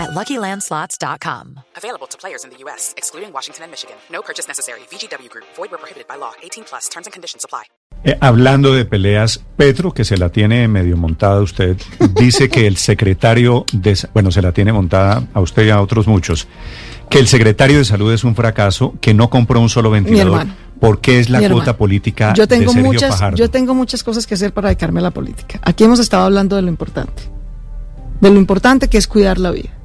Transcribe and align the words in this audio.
at 0.00 0.10
LuckyLandSlots.com. 0.10 1.60
Available 1.76 2.08
to 2.08 2.18
players 2.18 2.44
in 2.44 2.50
the 2.50 2.58
U.S., 2.64 2.94
excluding 2.96 3.32
Washington 3.32 3.64
and 3.64 3.70
Michigan. 3.70 3.96
No 4.10 4.22
purchase 4.22 4.48
necessary. 4.48 4.80
VGW 4.90 5.28
Group. 5.28 5.46
Void 5.56 5.70
where 5.70 5.78
prohibited 5.78 6.08
by 6.08 6.16
law. 6.16 6.32
18 6.42 6.64
plus. 6.64 6.88
Terms 6.88 7.06
and 7.06 7.12
conditions 7.12 7.44
apply. 7.44 7.64
Eh, 8.02 8.16
hablando 8.20 8.72
de 8.72 8.86
peleas, 8.86 9.44
Petro, 9.58 9.92
que 9.92 10.04
se 10.04 10.16
la 10.16 10.30
tiene 10.30 10.66
medio 10.68 10.96
montada 10.96 11.42
usted, 11.42 11.76
dice 12.14 12.48
que 12.48 12.66
el 12.66 12.78
secretario 12.78 13.66
de... 13.74 13.98
Bueno, 14.14 14.30
se 14.30 14.40
la 14.40 14.52
tiene 14.52 14.72
montada 14.72 15.22
a 15.34 15.40
usted 15.40 15.66
y 15.66 15.70
a 15.70 15.82
otros 15.82 16.06
muchos. 16.06 16.48
Que 17.10 17.18
el 17.18 17.28
secretario 17.28 17.76
de 17.76 17.84
Salud 17.84 18.10
es 18.12 18.24
un 18.24 18.34
fracaso, 18.34 18.94
que 19.02 19.12
no 19.12 19.28
compró 19.28 19.60
un 19.60 19.68
solo 19.68 19.90
ventilador. 19.90 20.46
porque 20.80 21.18
es 21.20 21.28
la 21.28 21.46
cuota 21.50 21.76
política 21.76 22.32
yo 22.32 22.48
tengo 22.48 22.72
de 22.72 22.72
Sergio 22.72 22.92
muchas, 22.92 23.10
Fajardo? 23.10 23.36
Yo 23.36 23.50
tengo 23.50 23.74
muchas 23.74 24.02
cosas 24.02 24.26
que 24.26 24.32
hacer 24.32 24.54
para 24.54 24.68
dedicarme 24.68 25.00
a 25.00 25.02
la 25.02 25.10
política. 25.10 25.60
Aquí 25.62 25.84
hemos 25.84 25.98
estado 25.98 26.24
hablando 26.24 26.56
de 26.56 26.62
lo 26.62 26.68
importante. 26.68 27.24
De 28.22 28.30
lo 28.30 28.38
importante 28.38 28.88
que 28.88 28.96
es 28.96 29.06
cuidar 29.06 29.36
la 29.36 29.50
vida. 29.50 29.79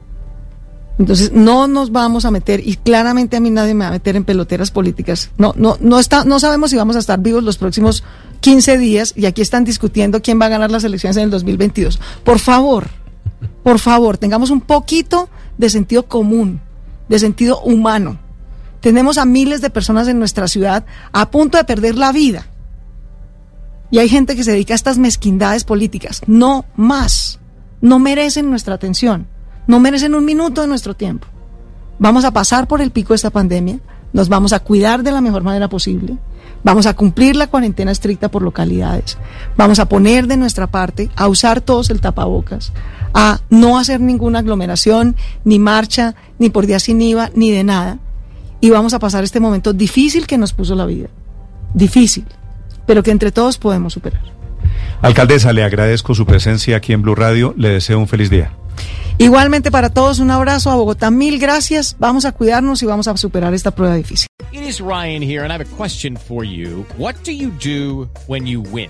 Entonces, 0.97 1.33
no 1.33 1.67
nos 1.67 1.91
vamos 1.91 2.23
a 2.23 2.31
meter, 2.31 2.65
y 2.65 2.77
claramente 2.77 3.35
a 3.35 3.41
mí 3.41 3.49
nadie 3.49 3.73
me 3.73 3.83
va 3.83 3.89
a 3.89 3.93
meter 3.93 4.15
en 4.15 4.23
peloteras 4.23 4.71
políticas. 4.71 5.29
No, 5.37 5.53
no, 5.57 5.77
no, 5.81 5.99
está, 5.99 6.23
no 6.23 6.39
sabemos 6.39 6.69
si 6.69 6.77
vamos 6.77 6.95
a 6.95 6.99
estar 6.99 7.19
vivos 7.19 7.43
los 7.43 7.57
próximos 7.57 8.03
15 8.39 8.77
días, 8.77 9.13
y 9.15 9.25
aquí 9.25 9.41
están 9.41 9.65
discutiendo 9.65 10.21
quién 10.21 10.39
va 10.39 10.45
a 10.45 10.49
ganar 10.49 10.71
las 10.71 10.85
elecciones 10.85 11.17
en 11.17 11.23
el 11.23 11.29
2022. 11.31 11.99
Por 12.23 12.39
favor, 12.39 12.87
por 13.61 13.79
favor, 13.79 14.17
tengamos 14.17 14.51
un 14.51 14.61
poquito 14.61 15.27
de 15.57 15.69
sentido 15.69 16.03
común, 16.03 16.61
de 17.09 17.19
sentido 17.19 17.59
humano. 17.61 18.19
Tenemos 18.79 19.17
a 19.17 19.25
miles 19.25 19.61
de 19.61 19.69
personas 19.69 20.07
en 20.07 20.19
nuestra 20.19 20.47
ciudad 20.47 20.85
a 21.11 21.29
punto 21.29 21.57
de 21.57 21.65
perder 21.65 21.95
la 21.97 22.13
vida. 22.13 22.47
Y 23.91 23.99
hay 23.99 24.07
gente 24.07 24.35
que 24.35 24.43
se 24.43 24.51
dedica 24.51 24.73
a 24.73 24.75
estas 24.75 24.97
mezquindades 24.97 25.63
políticas. 25.63 26.21
No 26.27 26.65
más. 26.75 27.39
No 27.81 27.99
merecen 27.99 28.49
nuestra 28.49 28.75
atención 28.75 29.27
no 29.67 29.79
merecen 29.79 30.15
un 30.15 30.25
minuto 30.25 30.61
de 30.61 30.67
nuestro 30.67 30.93
tiempo. 30.93 31.27
Vamos 31.99 32.25
a 32.25 32.31
pasar 32.31 32.67
por 32.67 32.81
el 32.81 32.91
pico 32.91 33.13
de 33.13 33.15
esta 33.15 33.29
pandemia, 33.29 33.79
nos 34.13 34.29
vamos 34.29 34.53
a 34.53 34.59
cuidar 34.59 35.03
de 35.03 35.11
la 35.11 35.21
mejor 35.21 35.43
manera 35.43 35.69
posible, 35.69 36.17
vamos 36.63 36.85
a 36.85 36.93
cumplir 36.93 37.35
la 37.35 37.47
cuarentena 37.47 37.91
estricta 37.91 38.29
por 38.29 38.41
localidades, 38.41 39.17
vamos 39.55 39.79
a 39.79 39.87
poner 39.87 40.27
de 40.27 40.37
nuestra 40.37 40.67
parte, 40.67 41.09
a 41.15 41.27
usar 41.27 41.61
todos 41.61 41.89
el 41.89 42.01
tapabocas, 42.01 42.73
a 43.13 43.39
no 43.49 43.77
hacer 43.77 44.01
ninguna 44.01 44.39
aglomeración, 44.39 45.15
ni 45.45 45.57
marcha, 45.57 46.15
ni 46.37 46.49
por 46.49 46.65
día 46.65 46.79
sin 46.79 47.01
IVA, 47.01 47.31
ni 47.33 47.51
de 47.51 47.63
nada. 47.63 47.99
Y 48.59 48.71
vamos 48.71 48.93
a 48.93 48.99
pasar 48.99 49.23
este 49.23 49.39
momento 49.39 49.73
difícil 49.73 50.27
que 50.27 50.37
nos 50.37 50.53
puso 50.53 50.75
la 50.75 50.85
vida. 50.85 51.07
Difícil, 51.73 52.25
pero 52.85 53.03
que 53.03 53.11
entre 53.11 53.31
todos 53.31 53.57
podemos 53.57 53.93
superar. 53.93 54.21
Alcaldesa, 55.01 55.53
le 55.53 55.63
agradezco 55.63 56.15
su 56.15 56.25
presencia 56.25 56.77
aquí 56.77 56.93
en 56.93 57.01
Blue 57.01 57.15
Radio. 57.15 57.53
Le 57.57 57.69
deseo 57.69 57.99
un 57.99 58.07
feliz 58.07 58.29
día. 58.29 58.51
Igualmente 59.17 59.71
para 59.71 59.89
todos, 59.89 60.19
un 60.19 60.29
abrazo 60.29 60.71
a 60.71 60.75
Bogotá. 60.75 61.09
Mil 61.09 61.39
gracias. 61.39 61.95
Vamos 61.99 62.25
a 62.25 62.33
cuidarnos 62.33 62.83
y 62.83 62.85
vamos 62.85 63.07
a 63.07 63.15
superar 63.15 63.53
esta 63.53 63.71
prueba 63.71 63.95
difícil. 63.95 64.27
It 64.51 64.61
is 64.61 64.79
Ryan 64.79 65.21
here, 65.21 65.43
and 65.43 65.51
I 65.51 65.55
have 65.55 65.61
a 65.61 65.77
question 65.77 66.17
for 66.17 66.43
you. 66.43 66.85
What 66.97 67.15
do 67.23 67.31
you 67.31 67.51
do 67.51 68.09
when 68.27 68.45
you 68.45 68.61
win? 68.61 68.89